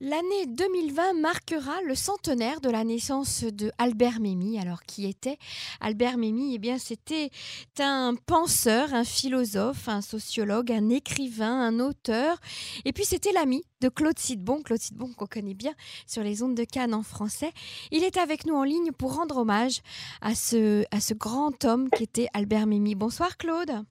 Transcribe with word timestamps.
L'année 0.00 0.46
2020 0.48 1.14
marquera 1.20 1.80
le 1.82 1.94
centenaire 1.94 2.60
de 2.60 2.68
la 2.68 2.82
naissance 2.82 3.44
de 3.44 3.70
Albert 3.78 4.18
Memmi. 4.20 4.58
Alors 4.58 4.82
qui 4.82 5.06
était 5.06 5.38
Albert 5.80 6.18
Memmi? 6.18 6.54
Eh 6.54 6.58
bien 6.58 6.78
c'était 6.78 7.30
un 7.78 8.14
penseur, 8.26 8.92
un 8.92 9.04
philosophe, 9.04 9.88
un 9.88 10.00
sociologue, 10.00 10.72
un 10.72 10.90
écrivain, 10.90 11.60
un 11.60 11.78
auteur. 11.78 12.38
Et 12.84 12.92
puis 12.92 13.04
c'était 13.04 13.32
l'ami 13.32 13.62
de 13.80 13.88
Claude 13.88 14.18
Sidbon, 14.18 14.62
Claude 14.62 14.80
Sidbon 14.80 15.12
qu'on 15.12 15.26
connaît 15.26 15.54
bien 15.54 15.74
sur 16.06 16.22
les 16.22 16.42
ondes 16.42 16.56
de 16.56 16.64
Cannes 16.64 16.94
en 16.94 17.04
français. 17.04 17.52
Il 17.92 18.02
est 18.02 18.16
avec 18.16 18.46
nous 18.46 18.54
en 18.54 18.64
ligne 18.64 18.90
pour 18.90 19.14
rendre 19.14 19.36
hommage 19.38 19.80
à 20.20 20.34
ce, 20.34 20.84
à 20.90 21.00
ce 21.00 21.14
grand 21.14 21.64
homme 21.64 21.88
qui 21.90 22.02
était 22.02 22.28
Albert 22.34 22.66
Memmi. 22.66 22.96
Bonsoir 22.96 23.36
Claude. 23.36 23.84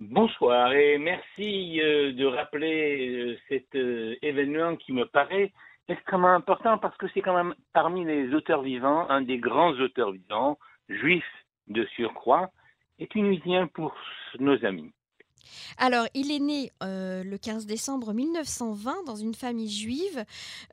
Bonsoir 0.00 0.72
et 0.72 0.98
merci 0.98 1.80
euh, 1.80 2.12
de 2.12 2.26
rappeler 2.26 3.10
euh, 3.10 3.38
cet 3.48 3.76
euh, 3.76 4.16
événement 4.22 4.74
qui 4.74 4.92
me 4.92 5.04
paraît 5.04 5.52
extrêmement 5.86 6.34
important 6.34 6.78
parce 6.78 6.96
que 6.96 7.06
c'est 7.14 7.20
quand 7.22 7.36
même 7.36 7.54
parmi 7.72 8.04
les 8.04 8.34
auteurs 8.34 8.62
vivants, 8.62 9.08
un 9.08 9.22
des 9.22 9.38
grands 9.38 9.70
auteurs 9.74 10.10
vivants, 10.10 10.58
juif 10.88 11.24
de 11.68 11.84
surcroît, 11.94 12.50
et 12.98 13.06
tunisien 13.06 13.68
pour 13.68 13.94
nos 14.40 14.64
amis. 14.64 14.92
Alors, 15.78 16.06
il 16.14 16.30
est 16.30 16.38
né 16.38 16.72
euh, 16.82 17.22
le 17.24 17.38
15 17.38 17.66
décembre 17.66 18.12
1920 18.12 19.04
dans 19.06 19.16
une 19.16 19.34
famille 19.34 19.70
juive 19.70 20.24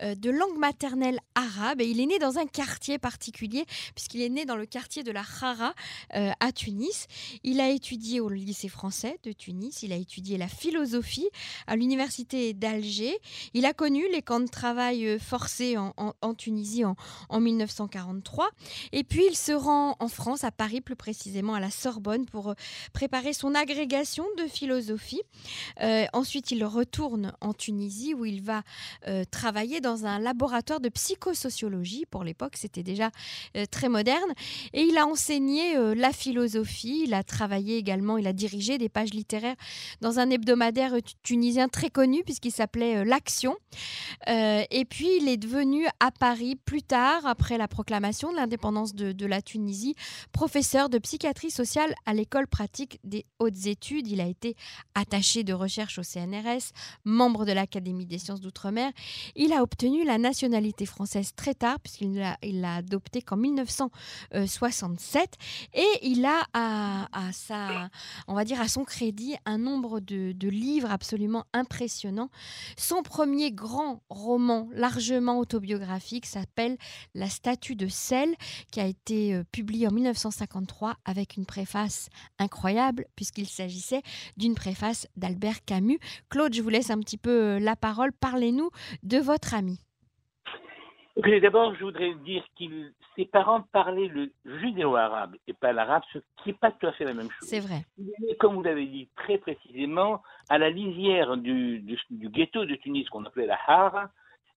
euh, 0.01 0.15
de 0.15 0.29
langue 0.29 0.57
maternelle 0.57 1.19
arabe 1.35 1.81
et 1.81 1.85
il 1.85 1.99
est 1.99 2.05
né 2.05 2.19
dans 2.19 2.37
un 2.37 2.45
quartier 2.45 2.97
particulier 2.97 3.65
puisqu'il 3.95 4.21
est 4.21 4.29
né 4.29 4.45
dans 4.45 4.55
le 4.55 4.65
quartier 4.65 5.03
de 5.03 5.11
la 5.11 5.23
Khara 5.23 5.73
euh, 6.15 6.31
à 6.39 6.51
Tunis. 6.51 7.07
Il 7.43 7.59
a 7.59 7.69
étudié 7.69 8.19
au 8.19 8.29
lycée 8.29 8.69
français 8.69 9.19
de 9.23 9.31
Tunis, 9.31 9.83
il 9.83 9.91
a 9.91 9.95
étudié 9.95 10.37
la 10.37 10.47
philosophie 10.47 11.29
à 11.67 11.75
l'université 11.75 12.53
d'Alger. 12.53 13.17
Il 13.53 13.65
a 13.65 13.73
connu 13.73 14.03
les 14.11 14.21
camps 14.21 14.39
de 14.39 14.47
travail 14.47 15.19
forcés 15.19 15.77
en, 15.77 15.93
Tunisie 16.35 16.85
en, 16.85 16.95
en 17.29 17.39
1943 17.39 18.49
et 18.91 19.03
puis 19.03 19.25
il 19.29 19.35
se 19.35 19.51
rend 19.51 19.95
en 19.99 20.07
France, 20.07 20.43
à 20.43 20.51
Paris 20.51 20.81
plus 20.81 20.95
précisément 20.95 21.53
à 21.53 21.59
la 21.59 21.71
Sorbonne 21.71 22.25
pour 22.25 22.55
préparer 22.93 23.33
son 23.33 23.55
agrégation 23.55 24.25
de 24.37 24.43
philosophie 24.43 24.60
philosophie. 24.61 25.23
Euh, 25.81 26.05
ensuite, 26.13 26.51
il 26.51 26.63
retourne 26.63 27.33
en 27.41 27.51
Tunisie 27.51 28.13
où 28.13 28.25
il 28.25 28.43
va 28.43 28.61
euh, 29.07 29.23
travailler 29.31 29.81
dans 29.81 30.05
un 30.05 30.19
laboratoire 30.19 30.79
de 30.79 30.89
psychosociologie. 30.89 32.05
Pour 32.05 32.23
l'époque, 32.23 32.57
c'était 32.57 32.83
déjà 32.83 33.09
euh, 33.57 33.65
très 33.65 33.89
moderne. 33.89 34.31
Et 34.73 34.83
il 34.83 34.99
a 34.99 35.07
enseigné 35.07 35.61
la 35.95 36.11
philosophie. 36.11 37.05
Il 37.05 37.15
a 37.15 37.23
travaillé 37.23 37.77
également, 37.77 38.19
il 38.19 38.27
a 38.27 38.33
dirigé 38.33 38.77
des 38.77 38.89
pages 38.89 39.15
littéraires 39.15 39.55
dans 39.99 40.19
un 40.19 40.29
hebdomadaire 40.29 40.93
tunisien 41.23 41.67
très 41.67 41.89
connu 41.89 42.23
puisqu'il 42.23 42.51
s'appelait 42.51 43.03
L'Action. 43.03 43.55
et 44.27 44.85
puis, 44.87 45.09
il 45.19 45.27
est 45.27 45.37
devenu 45.37 45.87
à 45.99 46.11
Paris 46.11 46.55
plus 46.55 46.83
tard, 46.83 47.25
après 47.25 47.57
la 47.57 47.67
proclamation 47.67 48.31
de 48.31 48.35
l'indépendance 48.35 48.93
de, 48.93 49.11
de 49.11 49.25
la 49.25 49.41
Tunisie, 49.41 49.95
professeur 50.31 50.89
de 50.89 50.99
psychiatrie 50.99 51.51
sociale 51.51 51.95
à 52.05 52.13
l'école 52.13 52.47
pratique 52.47 52.99
des 53.03 53.25
hautes 53.39 53.65
études. 53.65 54.07
Il 54.07 54.21
a 54.21 54.27
été 54.27 54.50
attaché 54.95 55.43
de 55.43 55.53
recherche 55.53 55.99
au 55.99 56.03
CNRS, 56.03 56.71
membre 57.05 57.45
de 57.45 57.51
l'Académie 57.51 58.05
des 58.05 58.19
sciences 58.19 58.41
d'outre-mer. 58.41 58.91
Il 59.35 59.53
a 59.53 59.63
obtenu 59.63 60.03
la 60.03 60.17
nationalité 60.17 60.85
française 60.85 61.33
très 61.35 61.53
tard, 61.53 61.79
puisqu'il 61.79 62.15
l'a 62.15 62.75
adoptée 62.75 63.21
qu'en 63.21 63.37
1967. 63.37 65.37
Et 65.73 65.87
il 66.03 66.25
a 66.25 66.47
à, 66.53 67.07
sa, 67.31 67.89
on 68.27 68.33
va 68.33 68.43
dire 68.43 68.61
à 68.61 68.67
son 68.67 68.83
crédit 68.83 69.35
un 69.45 69.57
nombre 69.57 69.99
de, 69.99 70.33
livres 70.51 70.91
absolument 70.91 71.45
impressionnants. 71.53 72.29
Son 72.77 73.03
premier 73.03 73.51
grand 73.51 74.01
roman 74.09 74.67
largement 74.73 75.39
autobiographique 75.39 76.25
s'appelle 76.25 76.77
La 77.15 77.29
statue 77.29 77.75
de 77.75 77.87
sel, 77.87 78.35
qui 78.71 78.79
a 78.79 78.85
été 78.85 79.33
euh, 79.33 79.43
publié 79.51 79.87
en 79.87 79.91
1953 79.91 80.97
avec 81.05 81.37
une 81.37 81.45
préface 81.45 82.09
incroyable, 82.37 83.05
puisqu'il 83.15 83.47
s'agissait 83.47 84.01
d'une 84.41 84.55
préface 84.55 85.07
d'Albert 85.15 85.63
Camus. 85.65 85.99
Claude, 86.29 86.53
je 86.53 86.61
vous 86.61 86.69
laisse 86.69 86.89
un 86.89 86.99
petit 86.99 87.17
peu 87.17 87.29
euh, 87.29 87.59
la 87.59 87.75
parole. 87.75 88.11
Parlez-nous 88.11 88.69
de 89.03 89.19
votre 89.19 89.53
ami. 89.53 89.79
D'abord, 91.15 91.75
je 91.75 91.83
voudrais 91.83 92.13
dire 92.25 92.43
que 92.57 92.65
ses 93.15 93.25
parents 93.25 93.61
parlaient 93.71 94.07
le 94.07 94.31
judéo-arabe 94.45 95.35
et 95.47 95.53
pas 95.53 95.73
l'arabe, 95.73 96.01
ce 96.13 96.19
qui 96.41 96.49
n'est 96.49 96.53
pas 96.53 96.71
tout 96.71 96.87
à 96.87 96.93
fait 96.93 97.03
la 97.03 97.13
même 97.13 97.29
chose. 97.29 97.47
C'est 97.47 97.59
vrai. 97.59 97.85
comme 98.39 98.55
vous 98.55 98.63
l'avez 98.63 98.85
dit 98.85 99.09
très 99.17 99.37
précisément, 99.37 100.23
à 100.49 100.57
la 100.57 100.69
lisière 100.69 101.37
du, 101.37 101.83
ghetto 102.11 102.65
de 102.65 102.75
Tunis 102.75 103.07
qu'on 103.09 103.25
appelait 103.25 103.45
la 103.45 103.59
Hara. 103.67 104.09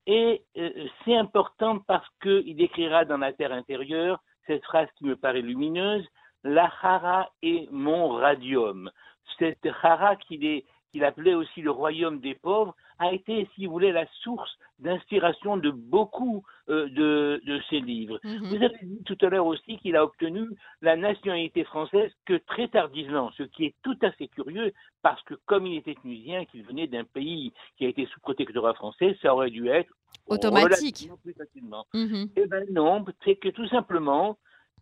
Et 0.07 0.43
euh, 0.57 0.71
c'est 1.05 1.17
important 1.17 1.81
parce 1.81 2.07
qu'il 2.23 2.61
écrira 2.61 3.05
dans 3.05 3.19
la 3.19 3.33
terre 3.33 3.53
intérieure 3.53 4.23
cette 4.47 4.65
phrase 4.65 4.89
qui 4.97 5.05
me 5.05 5.17
paraît 5.17 5.43
lumineuse 5.43 6.07
La 6.45 6.71
Hara 6.83 7.31
est 7.43 7.69
mon 7.71 8.09
radium 8.11 8.91
cette 9.39 9.67
Hara 9.83 10.17
qu'il 10.17 10.63
appelait 11.03 11.35
aussi 11.35 11.61
le 11.63 11.71
royaume 11.71 12.21
des 12.21 12.35
pauvres, 12.35 12.75
a 12.99 13.13
été, 13.13 13.49
si 13.55 13.67
vous 13.67 13.73
voulez, 13.73 13.93
la 13.93 14.07
source 14.23 14.57
d'inspiration 14.79 15.57
de 15.57 15.71
beaucoup 15.71 16.45
euh, 16.69 16.89
de, 16.89 17.61
ses 17.71 17.81
livres. 17.81 18.19
Mhm. 18.25 18.45
Vous 18.45 18.57
avez 18.57 18.79
dit 18.83 19.03
tout 19.05 19.19
à 19.21 19.29
l'heure 19.29 19.47
aussi 19.47 19.79
qu'il 19.79 19.97
a 19.97 20.05
obtenu 20.05 20.49
la 20.83 20.97
nationalité 20.97 21.65
française 21.65 22.11
que 22.27 22.35
très 22.35 22.69
tardivement, 22.69 23.31
ce 23.37 23.43
qui 23.45 23.67
est 23.67 23.75
tout 23.83 23.97
à 24.03 24.11
fait 24.13 24.29
curieux, 24.29 24.73
parce 25.03 25.23
que 25.23 25.35
comme 25.47 25.67
il 25.67 25.79
était 25.79 25.95
tunisien, 25.95 26.45
qu'il 26.45 26.65
venait 26.65 26.87
d'un 26.87 27.05
pays 27.05 27.53
qui 27.77 27.87
a 27.87 27.89
été 27.89 28.07
sous 28.07 28.21
protectorat 28.21 28.75
français, 28.75 29.17
ça 29.23 29.35
aurait 29.35 29.51
dû 29.51 29.69
être 29.69 29.93
automatique. 30.27 31.09
Plus 31.23 31.35
facilement. 31.35 31.87
Mhm. 31.93 32.31
Eh 32.37 32.47
bien 32.47 32.65
non, 32.73 33.05
c'est 33.25 33.37
que 33.37 33.49
tout 33.49 33.69
simplement, 33.69 34.39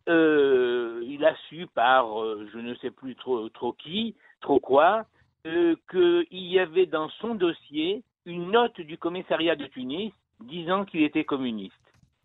euh, 0.08 1.00
il 1.04 1.24
a 1.24 1.34
par 1.66 2.22
euh, 2.22 2.48
je 2.52 2.58
ne 2.58 2.74
sais 2.76 2.90
plus 2.90 3.16
trop, 3.16 3.48
trop 3.48 3.72
qui, 3.72 4.14
trop 4.40 4.60
quoi, 4.60 5.06
euh, 5.46 5.74
qu'il 5.90 6.26
y 6.30 6.58
avait 6.58 6.86
dans 6.86 7.08
son 7.20 7.34
dossier 7.34 8.04
une 8.26 8.50
note 8.50 8.80
du 8.80 8.98
commissariat 8.98 9.56
de 9.56 9.66
Tunis 9.66 10.12
disant 10.40 10.84
qu'il 10.84 11.02
était 11.02 11.24
communiste. 11.24 11.74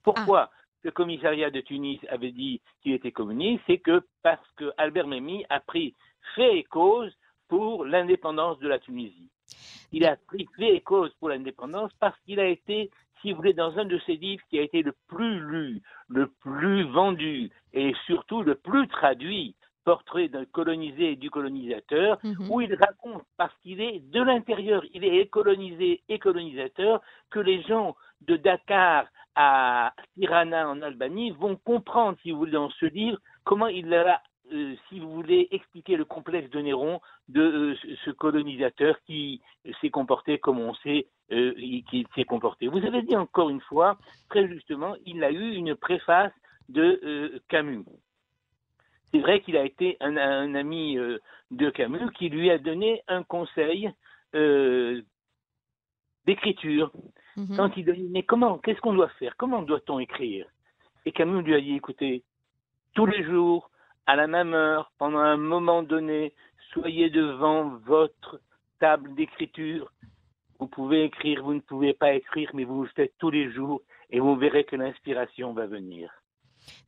Pourquoi 0.04 0.50
ah. 0.52 0.52
le 0.84 0.92
commissariat 0.92 1.50
de 1.50 1.62
Tunis 1.62 2.00
avait 2.10 2.32
dit 2.32 2.62
qu'il 2.82 2.94
était 2.94 3.12
communiste? 3.12 3.64
C'est 3.68 3.80
que 3.80 4.06
parce 4.24 4.48
que 4.56 4.72
Albert 4.78 5.08
Memmi 5.08 5.46
a 5.50 5.60
pris 5.60 5.96
fait 6.36 6.60
et 6.60 6.64
cause 6.64 7.14
pour 7.48 7.86
l'indépendance 7.86 8.60
de 8.60 8.68
la 8.68 8.80
Tunisie. 8.80 9.30
Il 9.92 10.06
a 10.06 10.18
pris 10.18 10.48
fait 10.56 10.76
et 10.76 10.82
cause 10.82 11.14
pour 11.20 11.30
l'indépendance 11.30 11.92
parce 12.00 12.20
qu'il 12.22 12.40
a 12.40 12.48
été 12.48 12.92
si 13.22 13.32
vous 13.32 13.38
voulez, 13.38 13.54
dans 13.54 13.78
un 13.78 13.86
de 13.86 14.00
ses 14.06 14.16
livres 14.16 14.44
qui 14.50 14.60
a 14.60 14.62
été 14.62 14.82
le 14.82 14.94
plus 15.08 15.40
lu, 15.40 15.82
le 16.10 16.28
plus 16.42 16.84
vendu 16.84 17.50
et 17.74 17.94
surtout 18.06 18.44
le 18.44 18.56
plus 18.56 18.88
traduit, 18.88 19.56
portrait 19.88 20.28
d'un 20.28 20.44
colonisé 20.44 21.14
et 21.14 21.16
du 21.16 21.30
colonisateur, 21.30 22.20
mhm. 22.22 22.52
où 22.52 22.60
il 22.60 22.76
raconte, 22.76 23.24
parce 23.38 23.54
qu'il 23.64 23.80
est 23.80 24.00
de 24.12 24.22
l'intérieur, 24.22 24.84
il 24.94 25.06
est 25.06 25.28
colonisé 25.28 26.02
et 26.10 26.20
colonisateur, 26.20 27.02
que 27.30 27.40
les 27.40 27.62
gens 27.64 27.96
de 28.28 28.36
Dakar 28.36 29.06
à 29.36 29.94
Tirana 30.16 30.68
en 30.68 30.82
Albanie 30.82 31.32
vont 31.32 31.56
comprendre, 31.56 32.18
si 32.22 32.32
vous 32.32 32.40
voulez, 32.40 32.52
dans 32.52 32.70
ce 32.72 32.86
livre, 32.88 33.18
comment 33.46 33.68
il 33.68 33.94
a 33.94 34.22
euh, 34.54 34.76
si 34.88 35.00
vous 35.00 35.12
voulez 35.12 35.48
expliquer 35.52 35.98
le 35.98 36.06
complexe 36.06 36.50
de 36.52 36.60
Néron 36.60 37.02
de 37.28 37.42
euh, 37.42 37.76
ce 38.06 38.12
colonisateur 38.12 38.96
qui 39.06 39.42
s'est 39.82 39.90
comporté 39.90 40.40
comme 40.40 40.60
on 40.60 40.74
sait 40.76 41.08
euh, 41.32 41.54
qu'il 41.90 42.08
s'est 42.16 42.24
comporté. 42.24 42.68
Vous 42.68 42.86
avez 42.86 43.02
dit 43.02 43.16
encore 43.16 43.50
une 43.50 43.62
fois, 43.62 43.98
très 44.30 44.48
justement, 44.48 44.96
il 45.06 45.24
a 45.24 45.32
eu 45.32 45.54
une 45.54 45.76
préface 45.76 46.32
de 46.70 47.42
Camus. 47.50 47.84
C'est 49.12 49.20
vrai 49.20 49.42
qu'il 49.42 49.58
a 49.58 49.66
été 49.66 49.98
un, 50.00 50.16
ami 50.56 50.98
de 51.52 51.70
Camus 51.70 52.12
qui 52.18 52.30
lui 52.30 52.50
a 52.52 52.58
donné 52.58 53.02
un 53.08 53.24
conseil 53.24 53.92
d'écriture. 56.26 56.92
Mhm. 57.38 57.56
Quand 57.56 57.78
il 57.78 57.86
dit 57.86 58.10
mais 58.12 58.24
comment, 58.24 58.58
qu'est-ce 58.60 58.82
qu'on 58.82 58.94
doit 58.94 59.10
faire? 59.20 59.36
Comment 59.38 59.62
doit-on 59.62 60.00
écrire? 60.00 60.46
Et 61.06 61.12
Camus 61.12 61.42
lui 61.42 61.56
a 61.56 61.62
dit 61.62 61.76
écoutez, 61.76 62.24
tous 62.96 63.06
les 63.06 63.24
jours, 63.24 63.70
à 64.08 64.16
la 64.16 64.28
même 64.28 64.54
heure, 64.54 64.92
pendant 64.98 65.20
un 65.20 65.38
moment 65.38 65.84
donné, 65.84 66.34
soyez 66.72 67.10
devant 67.10 67.76
votre 67.86 68.40
table 68.80 69.14
d'écriture. 69.16 69.92
Vous 70.60 70.68
pouvez 70.68 71.04
écrire, 71.04 71.44
vous 71.44 71.54
ne 71.54 71.60
pouvez 71.60 71.94
pas 71.94 72.14
écrire, 72.14 72.50
mais 72.54 72.64
vous 72.64 72.84
le 72.84 72.90
faites 72.96 73.14
tous 73.20 73.30
les 73.30 73.52
jours 73.52 73.82
et 74.10 74.20
vous 74.20 74.36
verrez 74.38 74.64
que 74.64 74.78
l'inspiration 74.78 75.54
va 75.54 75.68
venir. 75.68 76.10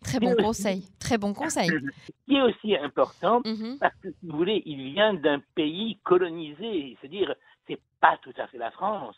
Très 0.03 0.19
bon 0.19 0.33
conseil, 0.35 0.83
très 0.99 1.17
bon 1.17 1.33
conseil. 1.33 1.69
Ce 1.69 2.11
qui 2.25 2.35
est 2.35 2.41
aussi 2.41 2.75
important, 2.75 3.41
mhm. 3.45 3.77
parce 3.79 3.95
que 4.01 4.09
si 4.11 4.27
vous 4.27 4.37
voulez, 4.37 4.63
il 4.65 4.93
vient 4.93 5.13
d'un 5.13 5.41
pays 5.55 5.99
colonisé, 6.03 6.97
c'est-à-dire 6.99 7.35
c'est 7.67 7.79
pas 7.99 8.17
tout 8.23 8.33
à 8.37 8.47
fait 8.47 8.57
la 8.57 8.71
France. 8.71 9.17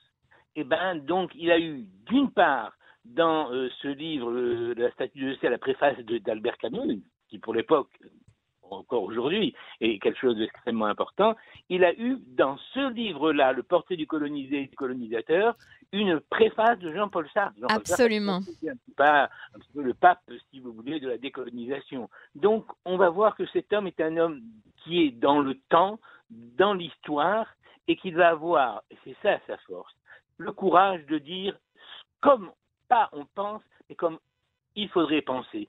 Et 0.55 0.61
eh 0.61 0.63
ben 0.63 0.95
donc 0.95 1.31
il 1.35 1.49
a 1.49 1.59
eu 1.59 1.85
d'une 2.07 2.29
part 2.29 2.73
dans 3.05 3.49
ce 3.81 3.87
livre, 3.87 4.31
La 4.73 4.91
statue 4.91 5.31
de 5.31 5.35
sel, 5.35 5.51
la 5.51 5.57
préface 5.57 5.97
d'Albert 5.99 6.57
Camus, 6.57 7.01
qui 7.31 7.39
pour 7.39 7.55
l'époque 7.55 7.89
encore 8.69 9.03
aujourd'hui, 9.03 9.53
et 9.81 9.99
quelque 9.99 10.17
chose 10.17 10.37
d'extrêmement 10.37 10.85
important, 10.85 11.35
il 11.67 11.83
a 11.83 11.93
eu 11.93 12.19
dans 12.27 12.57
ce 12.73 12.91
livre-là, 12.93 13.51
le 13.51 13.63
portrait 13.63 13.97
du 13.97 14.07
colonisé 14.07 14.61
et 14.61 14.67
du 14.67 14.75
colonisateur, 14.77 15.57
une 15.91 16.21
préface 16.21 16.79
de 16.79 16.93
Jean-Paul 16.93 17.27
Sartre. 17.33 17.53
Jean 17.59 17.67
Absolument. 17.67 18.39
pas 18.95 19.29
un 19.53 19.59
petit 19.59 19.73
peu 19.73 19.81
le 19.81 19.93
pape, 19.93 20.21
si 20.49 20.61
vous 20.61 20.71
voulez, 20.71 21.01
de 21.01 21.09
la 21.09 21.17
décolonisation. 21.17 22.09
Donc, 22.35 22.65
on 22.85 22.95
va 22.95 23.09
voir 23.09 23.35
que 23.35 23.45
cet 23.47 23.73
homme 23.73 23.87
est 23.87 23.99
un 23.99 24.15
homme 24.15 24.41
qui 24.77 25.03
est 25.03 25.11
dans 25.11 25.39
le 25.39 25.55
temps, 25.67 25.99
dans 26.29 26.73
l'histoire, 26.73 27.47
et 27.89 27.97
qui 27.97 28.11
va 28.11 28.29
avoir, 28.29 28.83
et 28.89 28.97
c'est 29.03 29.17
ça 29.21 29.37
sa 29.47 29.57
force, 29.57 29.93
le 30.37 30.53
courage 30.53 31.05
de 31.07 31.17
dire 31.17 31.57
comme 32.21 32.51
pas 32.87 33.09
on 33.11 33.25
pense, 33.25 33.61
mais 33.89 33.95
comme 33.95 34.17
il 34.75 34.87
faudrait 34.89 35.21
penser. 35.21 35.67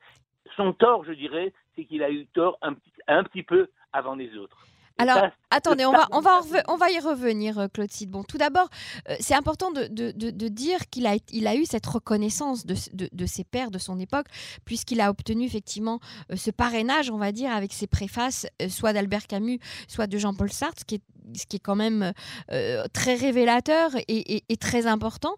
Son 0.57 0.73
tort, 0.73 1.05
je 1.05 1.13
dirais, 1.13 1.53
c'est 1.75 1.85
qu'il 1.85 2.03
a 2.03 2.11
eu 2.11 2.27
tort 2.27 2.59
un, 2.63 2.75
un 3.09 3.25
petit 3.25 3.43
peu 3.43 3.69
avant 3.93 4.15
les 4.15 4.37
autres. 4.37 4.59
Alors, 4.99 5.31
attendez, 5.51 5.85
on 5.85 5.93
va, 5.93 6.07
on, 6.13 6.21
va 6.21 6.41
on 6.69 6.77
va 6.77 6.91
y 6.91 7.01
revenir, 7.01 7.59
euh, 7.59 7.67
Claude 7.69 7.91
Cid. 7.91 8.11
Bon, 8.11 8.23
tout 8.25 8.39
d'abord, 8.39 8.69
euh, 9.09 9.17
c'est 9.21 9.35
important 9.35 9.71
de, 9.71 9.87
de, 9.87 10.13
de, 10.13 10.49
dire 10.49 10.89
qu'il 10.91 11.07
a, 11.07 11.17
il 11.31 11.47
a 11.47 11.57
eu 11.57 11.65
cette 11.65 11.87
reconnaissance 11.87 12.67
de, 12.67 12.75
de 13.11 13.27
ses 13.27 13.45
pairs 13.45 13.71
de 13.71 13.79
son 13.79 13.99
époque, 13.99 14.27
puisqu'il 14.65 15.01
a 15.01 15.11
obtenu 15.11 15.45
effectivement 15.45 15.99
euh, 16.31 16.37
ce 16.37 16.51
parrainage, 16.51 17.11
on 17.11 17.19
va 17.19 17.33
dire, 17.33 17.51
avec 17.53 17.73
ses 17.73 17.87
préfaces, 17.87 18.47
soit 18.69 18.93
d'Albert 18.93 19.27
Camus, 19.27 19.59
soit 19.89 20.07
de 20.07 20.19
Jean-Paul 20.19 20.53
Sartre, 20.53 20.81
ce 20.81 20.85
qui 20.85 20.97
est 20.97 21.03
ce 21.35 21.47
qui 21.47 21.57
est 21.57 21.61
quand 21.61 21.77
même 21.77 22.13
euh, 22.51 22.85
très 22.93 23.15
révélateur 23.15 23.91
et, 24.09 24.43
très 24.61 24.87
important. 24.87 25.37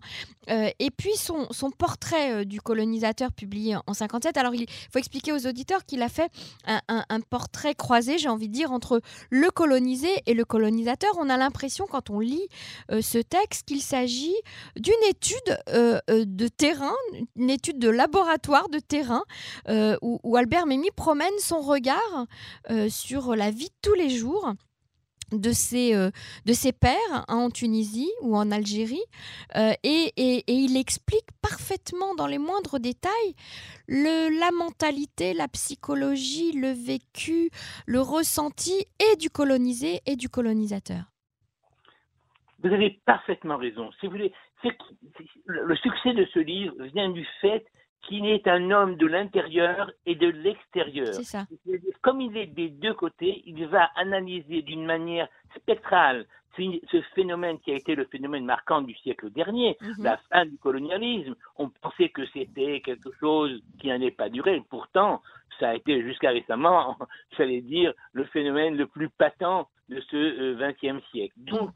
Euh, 0.51 0.71
et 0.79 0.91
puis 0.91 1.15
son, 1.17 1.47
portrait 1.71 2.33
euh, 2.33 2.45
du 2.45 2.61
colonisateur 2.61 3.33
publié 3.33 3.77
en 3.87 3.95
57. 3.95 4.37
Alors 4.37 4.55
il 4.55 4.67
faut 4.93 4.99
expliquer 4.99 5.33
aux 5.33 5.47
auditeurs 5.47 5.85
qu'il 5.85 6.03
a 6.03 6.09
fait 6.09 6.31
un, 6.67 7.21
portrait 7.31 7.75
croisé, 7.75 8.19
j'ai 8.19 8.29
envie 8.29 8.49
de 8.49 8.53
dire, 8.53 8.73
entre 8.73 9.01
le 9.31 9.51
colonisé 9.51 10.09
et 10.27 10.35
le 10.35 10.45
colonisateur. 10.45 11.11
On 11.19 11.29
a 11.31 11.37
l'impression 11.37 11.87
quand 11.89 12.11
on 12.11 12.21
lit 12.21 12.47
ce 12.91 13.19
texte 13.19 13.67
qu'il 13.67 13.81
s'agit 13.81 14.35
d'une 14.77 14.95
étude 15.09 15.59
de 15.69 16.49
terrain, 16.49 16.95
une 17.37 17.51
étude 17.51 17.79
de 17.79 17.89
laboratoire 17.89 18.69
de 18.69 18.79
terrain, 18.79 19.25
où, 20.03 20.21
où, 20.23 20.37
Albert 20.37 20.67
Memmi 20.67 20.91
promène 20.95 21.39
son 21.39 21.61
regard 21.61 22.27
sur 22.89 23.35
la 23.35 23.51
vie 23.51 23.69
de 23.69 23.75
tous 23.83 23.95
les 23.95 24.11
jours 24.11 24.55
de 25.35 25.51
ses, 25.51 25.95
euh, 25.95 26.11
de 26.47 26.53
ses 26.53 26.73
pères 26.73 26.95
hein, 27.13 27.25
en 27.29 27.51
Tunisie 27.51 28.11
ou 28.23 28.37
en 28.37 28.51
Algérie 28.51 29.03
euh, 29.57 29.73
et, 29.83 30.13
et, 30.17 30.45
il 30.49 30.77
explique 30.77 31.27
parfaitement 31.43 32.15
dans 32.15 32.27
les 32.27 32.39
moindres 32.39 32.79
détails 32.79 33.35
le, 33.89 34.39
la 34.41 34.51
mentalité, 34.53 35.35
la 35.35 35.49
psychologie, 35.49 36.53
le 36.53 36.69
vécu, 36.69 37.51
le 37.87 38.01
ressenti 38.01 38.87
et 39.01 39.17
du 39.17 39.31
colonisé 39.31 40.01
et 40.07 40.17
du 40.17 40.29
colonisateur. 40.29 41.05
Vous 42.63 42.73
avez 42.73 42.99
parfaitement 43.05 43.59
raison. 43.59 43.91
Le 45.47 45.77
succès 45.77 46.15
de 46.15 46.27
ce 46.33 46.39
livre 46.39 46.75
vient 46.95 47.11
du 47.11 47.27
fait 47.41 47.67
qu'il 48.07 48.27
est 48.27 48.47
un 48.47 48.71
homme 48.71 48.97
de 48.97 49.07
l'intérieur 49.07 49.91
et 50.07 50.15
de 50.15 50.29
l'extérieur. 50.29 51.15
Comme 52.03 52.21
il 52.21 52.37
est 52.37 52.47
des 52.47 52.69
deux 52.69 52.95
côtés, 52.95 53.43
il 53.47 53.67
va 53.67 53.91
analyser 53.97 54.63
d'une 54.63 54.85
manière 54.85 55.29
spectrale 55.57 56.27
ce 56.57 57.01
phénomène 57.15 57.59
qui 57.59 57.73
a 57.73 57.75
été 57.75 57.95
le 57.95 58.05
phénomène 58.05 58.45
marquant 58.45 58.81
du 58.83 58.95
siècle 58.95 59.31
dernier, 59.31 59.77
mhm. 59.81 60.05
la 60.05 60.19
fin 60.31 60.47
du 60.47 60.57
colonialisme. 60.59 61.35
On 61.57 61.69
pensait 61.69 62.11
que 62.11 62.25
c'était 62.33 62.81
quelque 62.81 63.11
chose 63.19 63.61
qui 63.81 63.89
n'allait 63.89 64.11
pas 64.11 64.29
durer. 64.29 64.63
Pourtant, 64.71 65.23
ça 65.59 65.71
a 65.71 65.75
été 65.75 66.03
jusqu'à 66.03 66.31
récemment, 66.31 66.97
j'allais 67.37 67.61
dire, 67.61 67.93
le 68.13 68.25
phénomène 68.27 68.77
le 68.77 68.87
plus 68.87 69.09
patent 69.09 69.69
de 69.89 70.01
ce 70.11 70.55
XXe 70.55 70.85
euh, 70.85 71.01
siècle. 71.13 71.35
Donc, 71.39 71.71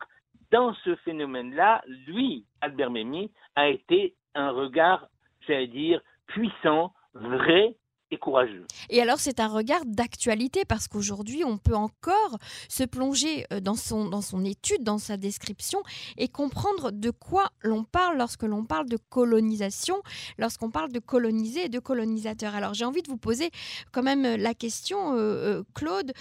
dans 0.50 0.74
ce 0.84 0.94
phénomène-là, 0.96 1.82
lui, 2.06 2.44
Albert 2.60 2.90
Memmi, 2.90 3.30
a 3.54 3.68
été 3.68 4.14
un 4.34 4.50
regard, 4.50 5.08
j'allais 5.46 5.66
dire, 5.66 6.00
puissant, 6.28 6.92
vrai 7.14 7.76
et 8.10 8.18
courageux. 8.18 8.66
Et 8.90 9.00
alors 9.02 9.20
c'est 9.20 9.40
un 9.40 9.48
regard 9.48 9.84
d'actualité 9.84 10.64
parce 10.64 10.88
qu'aujourd'hui 10.88 11.44
on 11.44 11.58
peut 11.58 11.74
encore 11.74 12.38
se 12.68 12.84
plonger 12.84 13.44
euh, 13.52 13.60
dans 13.60 13.74
son, 13.74 14.44
étude, 14.44 14.82
dans 14.82 14.98
sa 14.98 15.16
description 15.16 15.82
et 16.16 16.28
comprendre 16.28 16.90
de 16.90 17.10
quoi 17.10 17.48
l'on 17.62 17.84
parle 17.84 18.18
lorsque 18.18 18.44
l'on 18.44 18.64
parle 18.64 18.88
de 18.88 18.96
colonisation, 18.96 20.02
lorsqu'on 20.38 20.70
parle 20.70 20.92
de 20.92 21.00
coloniser 21.00 21.66
et 21.66 21.68
de 21.68 21.78
colonisateur. 21.78 22.54
Alors 22.54 22.74
j'ai 22.74 22.84
envie 22.84 23.02
de 23.02 23.08
vous 23.08 23.18
poser 23.18 23.50
quand 23.92 24.02
même 24.02 24.24
euh, 24.24 24.36
la 24.36 24.54
question, 24.54 25.14
euh, 25.16 25.62
Claude, 25.74 26.12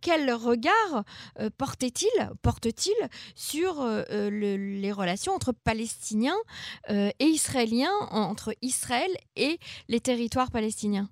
quel 0.00 0.32
regard 0.32 1.04
porte-t-il 1.56 2.10
sur 3.34 3.84
les 4.10 4.92
relations 4.92 5.32
entre 5.32 5.52
Palestiniens 5.52 6.36
et 6.88 7.12
Israéliens, 7.20 7.92
entre 8.10 8.54
Israël 8.62 9.10
et 9.36 9.58
les 9.88 10.00
territoires 10.00 10.50
palestiniens? 10.50 11.08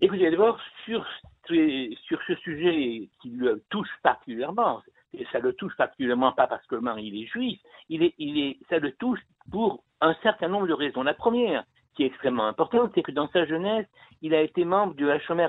Écoutez, 0.00 0.30
d'abord, 0.30 0.58
sur, 0.84 1.06
sur 1.46 2.22
ce 2.26 2.34
sujet 2.36 3.08
qui 3.20 3.30
le 3.30 3.62
touche 3.70 3.90
particulièrement, 4.02 4.82
et 5.12 5.26
ça 5.32 5.40
le 5.40 5.52
touche 5.52 5.76
particulièrement 5.76 6.32
pas 6.32 6.46
parce 6.46 6.66
que 6.66 6.76
le 6.76 6.80
mari 6.80 7.22
est 7.22 7.26
juif, 7.26 7.60
il 7.88 8.02
est, 8.02 8.14
il 8.18 8.38
est, 8.38 8.58
ça 8.68 8.78
le 8.78 8.92
touche 8.92 9.20
pour 9.50 9.82
un 10.00 10.14
certain 10.22 10.48
nombre 10.48 10.68
de 10.68 10.72
raisons. 10.72 11.02
La 11.02 11.14
première, 11.14 11.64
qui 11.94 12.04
est 12.04 12.06
extrêmement 12.06 12.46
importante, 12.46 12.92
c'est 12.94 13.02
que 13.02 13.12
dans 13.12 13.28
sa 13.28 13.44
jeunesse, 13.44 13.86
il 14.22 14.34
a 14.34 14.40
été 14.40 14.64
membre 14.64 14.94
du 14.94 15.10
Hachomer 15.10 15.48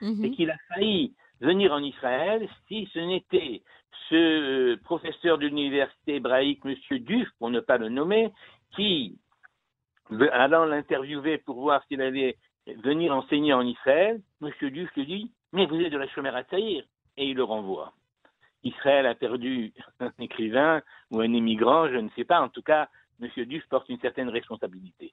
mhm. 0.00 0.24
et 0.24 0.30
qu'il 0.30 0.50
a 0.50 0.56
failli 0.68 1.14
venir 1.40 1.72
en 1.72 1.82
Israël 1.82 2.48
si 2.68 2.88
ce 2.92 2.98
n'était 2.98 3.62
ce 4.08 4.76
professeur 4.76 5.38
de 5.38 5.46
l'université 5.46 6.16
hébraïque, 6.16 6.60
M. 6.64 6.74
Duf, 7.00 7.28
pour 7.38 7.50
ne 7.50 7.60
pas 7.60 7.76
le 7.76 7.88
nommer, 7.88 8.32
qui, 8.74 9.18
allant 10.32 10.64
l'interviewer 10.64 11.38
pour 11.38 11.60
voir 11.60 11.82
s'il 11.86 12.00
allait 12.00 12.36
venir 12.76 13.14
enseigner 13.14 13.52
en 13.52 13.62
Israël, 13.62 14.20
M. 14.42 14.50
Duf 14.70 14.94
lui 14.96 15.06
dit 15.06 15.30
Mais 15.52 15.66
vous 15.66 15.80
êtes 15.80 15.92
de 15.92 15.98
la 15.98 16.08
Shomer 16.08 16.32
Saïr 16.50 16.84
et 17.16 17.26
il 17.26 17.36
le 17.36 17.44
renvoie. 17.44 17.92
Israël 18.64 19.06
a 19.06 19.14
perdu 19.14 19.72
un 20.00 20.12
écrivain 20.18 20.82
ou 21.10 21.20
un 21.20 21.32
émigrant, 21.32 21.88
je 21.88 21.96
ne 21.96 22.08
sais 22.10 22.24
pas, 22.24 22.40
en 22.40 22.48
tout 22.48 22.62
cas, 22.62 22.88
M. 23.20 23.28
Duf 23.46 23.66
porte 23.68 23.88
une 23.88 24.00
certaine 24.00 24.28
responsabilité. 24.28 25.12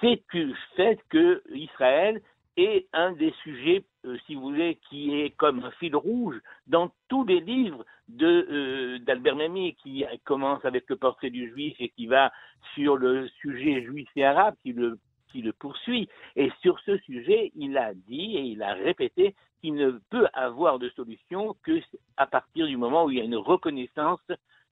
C'est 0.00 0.22
le 0.34 0.54
fait 0.76 0.98
que 1.08 1.42
Israël 1.54 2.20
est 2.56 2.88
un 2.92 3.12
des 3.12 3.32
sujets, 3.42 3.84
euh, 4.04 4.18
si 4.26 4.34
vous 4.34 4.42
voulez, 4.42 4.78
qui 4.88 5.14
est 5.14 5.30
comme 5.30 5.64
un 5.64 5.70
fil 5.72 5.94
rouge 5.94 6.40
dans 6.66 6.90
tous 7.08 7.24
les 7.24 7.40
livres 7.40 7.84
euh, 8.20 8.98
d'Albert 8.98 9.36
Memmi, 9.36 9.74
qui 9.76 10.04
commence 10.24 10.64
avec 10.64 10.84
le 10.88 10.96
portrait 10.96 11.30
du 11.30 11.48
juif 11.50 11.76
et 11.78 11.88
qui 11.90 12.06
va 12.06 12.32
sur 12.74 12.96
le 12.96 13.28
sujet 13.40 13.82
juif 13.82 14.08
et 14.16 14.24
arabe, 14.24 14.56
qui 14.62 14.72
le 14.72 14.98
qui 15.30 15.42
le 15.42 15.52
poursuit. 15.52 16.08
Et 16.36 16.50
sur 16.60 16.78
ce 16.80 16.96
sujet, 16.98 17.52
il 17.54 17.76
a 17.78 17.94
dit 17.94 18.36
et 18.36 18.42
il 18.42 18.62
a 18.62 18.74
répété 18.74 19.34
qu'il 19.60 19.74
ne 19.74 19.90
peut 20.10 20.26
avoir 20.32 20.78
de 20.78 20.88
solution 20.90 21.56
que 21.62 21.80
à 22.16 22.26
partir 22.26 22.66
du 22.66 22.76
moment 22.76 23.04
où 23.04 23.10
il 23.10 23.18
y 23.18 23.20
a 23.20 23.24
une 23.24 23.36
reconnaissance 23.36 24.20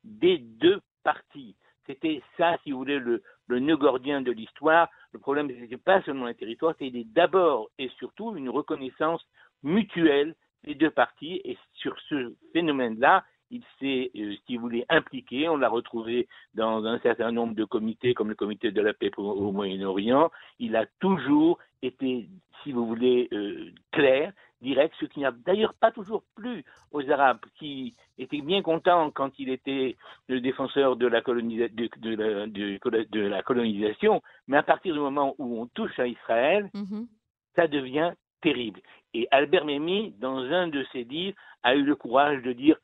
des 0.04 0.38
deux 0.38 0.80
parties. 1.02 1.56
C'était 1.86 2.22
ça, 2.36 2.56
si 2.62 2.72
vous 2.72 2.78
voulez, 2.78 2.98
le, 2.98 3.22
le 3.46 3.60
nœud 3.60 3.76
gordien 3.76 4.20
de 4.20 4.32
l'histoire. 4.32 4.88
Le 5.12 5.18
problème, 5.18 5.48
ce 5.48 5.54
n'était 5.54 5.76
pas 5.76 6.02
seulement 6.02 6.26
un 6.26 6.34
territoire, 6.34 6.74
c'était 6.78 7.04
d'abord 7.04 7.70
et 7.78 7.88
surtout 7.98 8.36
une 8.36 8.48
reconnaissance 8.48 9.24
mutuelle 9.62 10.34
des 10.64 10.74
deux 10.74 10.90
parties. 10.90 11.40
Et 11.44 11.56
sur 11.74 11.96
ce 12.08 12.34
phénomène-là, 12.52 13.24
il 13.50 13.62
s'est, 13.78 14.10
euh, 14.16 14.34
si 14.46 14.56
vous 14.56 14.62
voulez, 14.62 14.84
impliqué. 14.88 15.48
On 15.48 15.56
l'a 15.56 15.68
retrouvé 15.68 16.28
dans 16.54 16.84
un 16.84 16.98
certain 17.00 17.32
nombre 17.32 17.54
de 17.54 17.64
comités, 17.64 18.14
comme 18.14 18.28
le 18.28 18.34
comité 18.34 18.70
de 18.70 18.80
la 18.80 18.94
paix 18.94 19.10
au 19.16 19.52
Moyen-Orient. 19.52 20.30
Il 20.58 20.76
a 20.76 20.86
toujours 21.00 21.58
été, 21.82 22.28
si 22.62 22.72
vous 22.72 22.86
voulez, 22.86 23.28
euh, 23.32 23.70
clair, 23.92 24.32
direct, 24.60 24.94
ce 24.98 25.06
qui 25.06 25.20
n'a 25.20 25.30
d'ailleurs 25.30 25.74
pas 25.74 25.92
toujours 25.92 26.22
plu 26.34 26.64
aux 26.90 27.08
Arabes, 27.10 27.44
qui 27.58 27.94
étaient 28.18 28.40
bien 28.40 28.62
contents 28.62 29.10
quand 29.10 29.38
il 29.38 29.50
était 29.50 29.96
le 30.28 30.40
défenseur 30.40 30.96
de 30.96 31.06
la, 31.06 31.20
de, 31.20 33.20
la, 33.20 33.42
colonisation, 33.42 34.22
mais 34.48 34.56
à 34.56 34.62
partir 34.62 34.94
du 34.94 35.00
moment 35.00 35.34
où 35.38 35.60
on 35.60 35.66
touche 35.66 35.98
à 35.98 36.06
Israël, 36.06 36.70
mm-hmm. 36.74 37.06
ça 37.54 37.66
devient 37.66 38.12
terrible. 38.40 38.80
Et 39.14 39.28
Albert 39.30 39.64
Memmi, 39.64 40.12
dans 40.18 40.38
un 40.38 40.68
de 40.68 40.84
ses 40.92 41.04
livres, 41.04 41.36
a 41.62 41.74
eu 41.74 41.82
le 41.82 41.96
courage 41.96 42.42
de 42.42 42.52
dire 42.52 42.76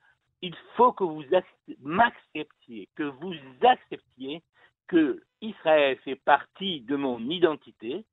il 0.43 0.55
faut 0.77 0.93
que 0.93 1.05
vous 1.05 1.25
m'acceptiez, 1.81 2.89
que 2.97 3.05
vous 3.05 3.35
acceptiez 3.63 4.43
que 4.89 5.23
Israël 5.41 5.97
fait 6.05 6.17
partie 6.17 6.81
de 6.83 6.97
mon 6.97 7.19
identité 7.31 8.05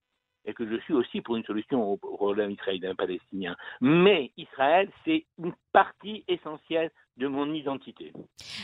et 0.45 0.53
que 0.53 0.67
je 0.67 0.79
suis 0.81 0.93
aussi 0.93 1.21
pour 1.21 1.36
une 1.36 1.43
solution 1.43 1.83
au 1.83 1.98
problème 1.98 2.51
israélien-palestinien. 2.51 3.55
Mais 3.81 4.31
Israël, 4.38 4.89
c'est 5.03 5.25
une 5.38 5.53
partie 5.72 6.24
essentielle 6.28 6.92
de 7.20 7.28
mon 7.28 7.54
identité. 7.54 8.14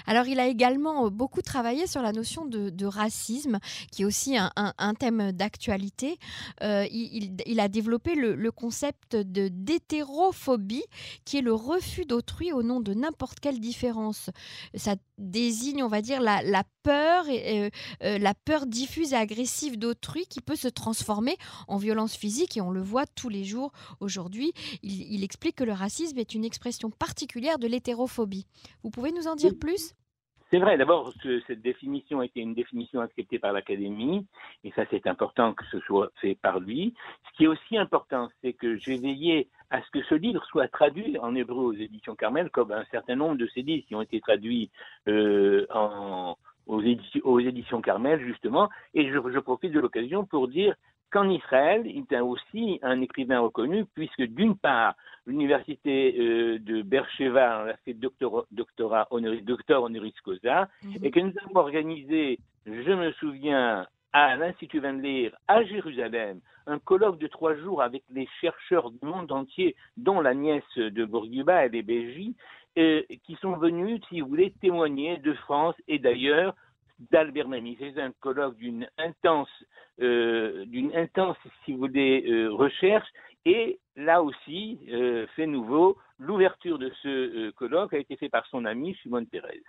Alors, 0.07 0.25
il 0.25 0.39
a 0.39 0.47
également 0.47 1.05
euh, 1.05 1.09
beaucoup 1.09 1.41
travaillé 1.41 1.85
sur 1.87 2.01
la 2.01 2.13
notion 2.13 2.45
de, 2.45 2.85
racisme, 2.85 3.59
qui 3.91 4.03
est 4.03 4.05
aussi 4.05 4.37
un, 4.37 4.93
thème 4.93 5.31
d'actualité. 5.31 6.17
Euh, 6.63 6.85
il, 6.91 7.59
a 7.59 7.67
développé 7.67 8.15
le, 8.15 8.51
concept 8.51 9.15
de 9.15 9.49
d'hétérophobie, 9.49 10.85
qui 11.25 11.37
est 11.37 11.41
le 11.41 11.53
refus 11.53 12.05
d'autrui 12.05 12.53
au 12.53 12.63
nom 12.63 12.79
de 12.79 12.93
n'importe 12.93 13.39
quelle 13.39 13.59
différence. 13.59 14.29
Ça 14.75 14.95
désigne, 15.17 15.83
on 15.83 15.87
va 15.87 16.01
dire, 16.01 16.21
la, 16.21 16.63
peur, 16.83 17.25
euh, 17.29 17.69
la 18.01 18.33
peur 18.33 18.67
diffuse 18.67 19.13
et 19.13 19.17
agressive 19.17 19.77
d'autrui 19.77 20.25
qui 20.27 20.41
peut 20.41 20.55
se 20.55 20.67
transformer 20.67 21.35
en 21.67 21.77
violence 21.77 22.15
physique, 22.15 22.55
et 22.55 22.61
on 22.61 22.71
le 22.71 22.81
voit 22.81 23.05
tous 23.07 23.29
les 23.29 23.43
jours 23.43 23.71
aujourd'hui. 23.99 24.53
il 24.83 25.23
explique 25.23 25.57
que 25.57 25.63
le 25.63 25.73
racisme 25.73 26.19
est 26.19 26.33
une 26.35 26.45
expression 26.45 26.91
particulière 26.97 27.59
de 27.59 27.67
l'hétérophobie. 27.67 28.45
Vous 28.83 28.89
pouvez 28.89 29.11
nous 29.11 29.27
en 29.27 29.35
dire 29.35 29.53
plus? 29.59 29.93
C'est 30.51 30.59
vrai, 30.59 30.77
d'abord, 30.77 31.11
cette 31.47 31.61
définition 31.61 32.19
a 32.19 32.25
été 32.25 32.39
une 32.39 32.53
définition 32.53 33.01
acceptée 33.01 33.39
par 33.39 33.51
l'Académie, 33.51 34.27
et 34.63 34.71
ça 34.71 34.83
c'est 34.91 35.07
important 35.07 35.53
que 35.53 35.65
ce 35.71 35.79
soit 35.81 36.11
fait 36.21 36.35
par 36.35 36.59
lui. 36.59 36.93
Ce 37.27 37.37
qui 37.37 37.45
est 37.45 37.47
aussi 37.47 37.77
important, 37.77 38.29
c'est 38.41 38.53
que 38.53 38.77
j'ai 38.77 38.97
veillé 38.97 39.49
à 39.71 39.81
ce 39.81 39.89
que 39.89 40.03
ce 40.03 40.13
livre 40.13 40.45
soit 40.45 40.67
traduit 40.67 41.17
en 41.17 41.33
hébreu 41.35 41.65
aux 41.65 41.73
éditions 41.73 42.15
Carmel, 42.15 42.51
comme 42.51 42.71
un 42.71 42.85
certain 42.91 43.15
nombre 43.15 43.37
de 43.37 43.47
ces 43.47 43.63
livres 43.63 43.85
qui 43.87 43.95
ont 43.95 44.01
été 44.01 44.21
traduits 44.21 44.69
euh, 45.07 45.65
aux, 46.67 46.81
éditions, 46.81 47.81
Carmel, 47.81 48.23
justement, 48.23 48.69
et 48.93 49.11
je 49.11 49.39
profite 49.39 49.71
de 49.71 49.79
l'occasion 49.79 50.25
pour 50.25 50.47
dire 50.47 50.75
qu'en 51.15 51.29
Israël, 51.29 51.83
il 51.85 52.03
est 52.11 52.19
aussi 52.19 52.77
un 52.81 52.99
écrivain 52.99 53.39
reconnu, 53.39 53.85
puisque 53.85 54.23
d'une 54.23 54.57
part, 54.57 54.95
l'université 55.25 56.13
euh, 56.19 56.59
de 56.59 56.81
Beersheba 56.81 57.67
a 57.69 57.77
fait 57.85 57.93
doctorat, 57.93 58.43
doctorat 58.51 59.07
honoris, 59.11 59.45
docteur 59.45 59.83
honoris 59.83 60.19
causa, 60.25 60.67
mhm. 60.83 61.05
et 61.05 61.11
que 61.11 61.21
nous 61.21 61.33
avons 61.41 61.55
organisé, 61.55 62.37
je 62.65 62.91
me 62.91 63.13
souviens, 63.13 63.87
à 64.11 64.35
l'Institut 64.35 64.81
Van 64.81 64.91
Leer 64.91 65.31
à 65.47 65.63
Jérusalem, 65.63 66.41
un 66.67 66.79
colloque 66.79 67.17
de 67.19 67.27
trois 67.27 67.55
jours 67.55 67.81
avec 67.81 68.03
les 68.11 68.27
chercheurs 68.41 68.91
du 68.91 69.05
monde 69.05 69.31
entier, 69.31 69.73
dont 69.95 70.19
la 70.19 70.33
nièce 70.33 70.77
de 70.77 71.05
Bourguiba 71.05 71.65
et 71.65 71.69
les 71.69 71.81
Belgies, 71.81 72.35
euh, 72.77 73.03
qui 73.23 73.35
sont 73.35 73.55
venus, 73.55 74.01
si 74.09 74.19
vous 74.19 74.27
voulez, 74.27 74.53
témoigner 74.59 75.15
de 75.19 75.31
France 75.33 75.75
et 75.87 75.97
d'ailleurs 75.97 76.55
d'Albert 77.11 77.47
Mamie. 77.47 77.77
C'est 77.79 78.01
un 78.01 78.11
colloque 78.19 78.57
d'une 78.57 78.87
intense, 78.97 79.49
euh, 80.01 80.65
d'une 80.65 80.95
intense, 80.95 81.37
si 81.63 81.73
vous 81.73 81.79
voulez, 81.79 82.25
euh, 82.27 82.51
recherche. 82.51 83.07
Et 83.45 83.79
là 83.95 84.23
aussi, 84.23 84.79
euh, 84.89 85.27
fait 85.35 85.45
nouveau, 85.45 85.97
l'ouverture 86.17 86.79
de 86.79 86.91
ce 87.03 87.51
colloque 87.51 87.93
a 87.93 87.99
été 87.99 88.17
fait 88.17 88.29
par 88.29 88.45
son 88.47 88.65
ami 88.65 88.95
Simone 89.01 89.27
Pérez. 89.27 89.61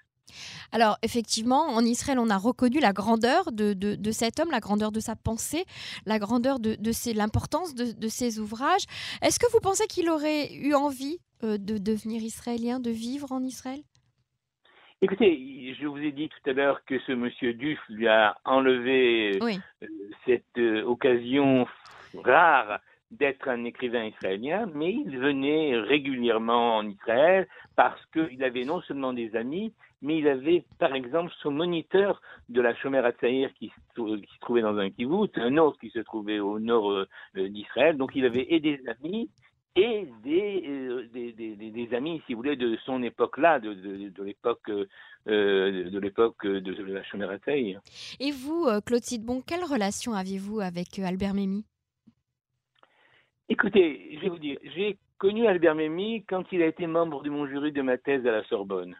Alors 0.72 0.96
effectivement, 1.02 1.68
en 1.68 1.84
Israël, 1.84 2.18
on 2.18 2.30
a 2.30 2.38
reconnu 2.38 2.80
la 2.80 2.92
grandeur 2.92 3.52
de, 3.52 3.74
de, 3.74 4.10
cet 4.10 4.40
homme, 4.40 4.50
la 4.50 4.60
grandeur 4.60 4.90
de 4.90 4.98
sa 4.98 5.14
pensée, 5.14 5.64
la 6.04 6.18
grandeur 6.18 6.58
de, 6.58 6.74
de 6.74 7.16
l'importance 7.16 7.74
de, 7.74 8.08
ses 8.08 8.40
ouvrages. 8.40 8.86
Est-ce 9.22 9.38
que 9.38 9.50
vous 9.52 9.60
pensez 9.60 9.86
qu'il 9.86 10.08
aurait 10.08 10.52
eu 10.52 10.74
envie 10.74 11.18
de 11.42 11.78
devenir 11.78 12.22
israélien, 12.22 12.80
de 12.80 12.90
vivre 12.90 13.30
en 13.30 13.42
Israël? 13.42 13.82
Écoutez, 15.02 15.74
je 15.78 15.86
vous 15.86 15.98
ai 15.98 16.10
dit 16.10 16.30
tout 16.30 16.50
à 16.50 16.54
l'heure 16.54 16.82
que 16.86 16.98
ce 17.00 17.12
monsieur 17.12 17.52
Duff 17.52 17.78
lui 17.90 18.08
a 18.08 18.34
enlevé 18.46 19.38
euh, 19.42 19.86
cette 20.24 20.56
euh, 20.56 20.84
occasion 20.84 21.66
rare 22.14 22.80
d'être 23.10 23.46
un 23.48 23.64
écrivain 23.64 24.04
israélien, 24.04 24.66
mais 24.74 24.92
il 24.92 25.18
venait 25.18 25.76
régulièrement 25.76 26.78
en 26.78 26.88
Israël 26.88 27.46
parce 27.76 28.00
qu'il 28.06 28.42
avait 28.42 28.64
non 28.64 28.80
seulement 28.80 29.12
des 29.12 29.36
amis, 29.36 29.74
mais 30.00 30.16
il 30.16 30.28
avait 30.28 30.64
par 30.78 30.94
exemple 30.94 31.30
son 31.42 31.50
moniteur 31.50 32.22
de 32.48 32.62
la 32.62 32.74
Shomer 32.74 33.04
Hatzaïr 33.04 33.52
qui, 33.52 33.70
qui, 33.94 34.02
se 34.34 34.40
trouvait 34.40 34.62
dans 34.62 34.78
un 34.78 34.88
kibbutz, 34.88 35.36
un 35.36 35.58
autre 35.58 35.78
qui 35.78 35.90
se 35.90 35.98
trouvait 35.98 36.40
au 36.40 36.58
nord 36.58 36.90
euh, 36.90 37.06
d'Israël, 37.34 37.98
donc 37.98 38.12
il 38.14 38.24
avait 38.24 38.46
et 38.48 38.60
des 38.60 38.80
amis 38.88 39.28
et 39.76 40.08
euh, 40.26 41.06
des, 41.12 41.32
des, 41.32 41.54
des, 41.54 41.94
amis, 41.94 42.22
si 42.26 42.32
vous 42.32 42.38
voulez, 42.38 42.56
de 42.56 42.76
son 42.84 43.02
époque-là, 43.02 43.60
de, 43.60 43.74
de, 43.74 44.22
l'époque 44.22 44.68
euh, 44.70 45.90
de 45.90 45.98
l'époque 45.98 46.46
de 46.46 46.82
la 46.84 47.02
Chomérateille. 47.04 47.78
Et 48.18 48.30
vous, 48.30 48.66
euh, 48.66 48.80
Claude 48.80 49.02
Sidbon, 49.02 49.42
quelle 49.46 49.64
relation 49.64 50.14
aviez-vous 50.14 50.60
avec 50.60 50.98
Albert 50.98 51.34
Memmi? 51.34 51.64
Écoutez, 53.48 54.16
je 54.16 54.20
vais 54.20 54.28
vous 54.28 54.38
dire, 54.38 54.58
j'ai 54.74 54.98
connu 55.18 55.46
Albert 55.46 55.74
Memmi 55.74 56.24
quand 56.24 56.50
il 56.52 56.62
a 56.62 56.66
été 56.66 56.86
membre 56.86 57.22
de 57.22 57.30
mon 57.30 57.46
jury 57.46 57.70
de 57.70 57.82
ma 57.82 57.98
thèse 57.98 58.26
à 58.26 58.32
la 58.32 58.44
Sorbonne. 58.44 58.96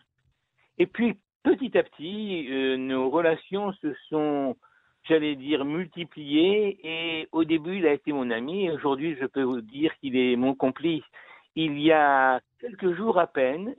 Et 0.79 0.87
puis, 0.87 1.19
petit 1.43 1.77
à 1.77 1.83
petit, 1.83 2.47
nos 2.79 3.09
relations 3.09 3.73
se 3.73 3.95
sont 4.09 4.57
j'allais 5.09 5.37
dire, 5.37 5.65
multiplié. 5.65 6.79
Et 6.83 7.29
au 7.33 7.45
début, 7.45 7.79
il 7.79 7.87
a 7.87 7.93
été 7.93 8.13
mon 8.13 8.31
ami. 8.31 8.71
Aujourd'hui, 8.71 9.17
je 9.21 9.27
peux 9.27 9.43
vous 9.43 9.61
dire 9.61 9.97
qu'il 9.99 10.17
est 10.17 10.37
mon 10.37 10.55
complice. 10.55 11.05
Il 11.55 11.81
y 11.81 11.93
a 11.93 12.41
quelques 12.61 12.95
jours 12.95 13.19
à 13.19 13.27
peine, 13.27 13.75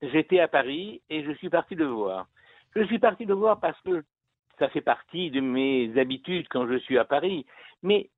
j'étais 0.00 0.40
à 0.40 0.48
Paris 0.48 1.02
et 1.10 1.24
je 1.24 1.32
suis 1.32 1.50
parti 1.50 1.74
le 1.74 1.86
voir. 1.86 2.28
Je 2.76 2.84
suis 2.84 2.98
parti 2.98 3.24
le 3.24 3.34
voir 3.34 3.58
parce 3.58 3.80
que 3.80 4.04
ça 4.58 4.68
fait 4.68 4.80
partie 4.80 5.30
de 5.30 5.40
mes 5.40 5.98
habitudes 5.98 6.46
quand 6.48 6.68
je 6.68 6.78
suis 6.78 6.98
à 6.98 7.04
Paris. 7.04 7.46
Mais 7.82 8.10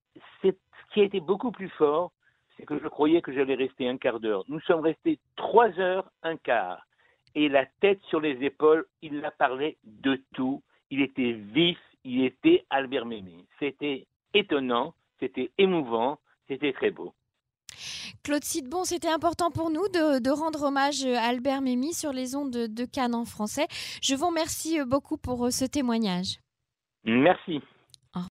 ce 0.42 0.48
qui 0.92 1.00
a 1.00 1.04
été 1.04 1.20
beaucoup 1.20 1.52
plus 1.52 1.70
fort, 1.70 2.12
c'est 2.56 2.66
que 2.66 2.78
je 2.78 2.88
croyais 2.88 3.22
que 3.22 3.32
j'allais 3.32 3.54
rester 3.54 3.88
un 3.88 3.96
quart 3.96 4.20
d'heure. 4.20 4.44
Nous 4.48 4.60
sommes 4.60 4.80
restés 4.80 5.18
trois 5.36 5.70
heures, 5.78 6.10
un 6.22 6.36
quart. 6.36 6.86
Et 7.34 7.48
la 7.48 7.64
tête 7.80 8.00
sur 8.08 8.20
les 8.20 8.44
épaules, 8.44 8.84
il 9.00 9.24
a 9.24 9.30
parlé 9.30 9.78
de 9.84 10.20
tout. 10.34 10.62
Il 10.90 11.00
était 11.00 11.32
vif, 11.32 11.78
il 12.04 12.24
était 12.24 12.64
Albert 12.70 13.06
Memmi. 13.06 13.46
C'était 13.58 14.06
étonnant, 14.34 14.94
c'était 15.20 15.50
émouvant, 15.58 16.18
c'était 16.48 16.72
très 16.72 16.90
beau. 16.90 17.14
Claude 18.22 18.44
Sidbon, 18.44 18.84
c'était 18.84 19.08
important 19.08 19.50
pour 19.50 19.70
nous 19.70 19.88
de, 19.88 20.30
rendre 20.30 20.62
hommage 20.64 21.04
à 21.04 21.22
Albert 21.22 21.62
Memmi 21.62 21.92
sur 21.92 22.12
les 22.12 22.36
ondes 22.36 22.50
de, 22.50 22.66
de 22.66 22.84
Cannes 22.84 23.14
en 23.14 23.24
français. 23.24 23.66
Je 24.02 24.14
vous 24.14 24.26
remercie 24.26 24.78
beaucoup 24.84 25.16
pour 25.16 25.46
euh, 25.46 25.50
ce 25.50 25.64
témoignage. 25.64 26.38
Merci. 27.04 27.60